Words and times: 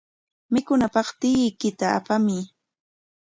Mikunanpaq 0.53 1.07
tiyuykita 1.19 1.85
qayamuy. 2.05 2.43